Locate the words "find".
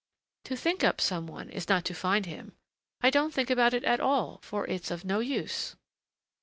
1.93-2.25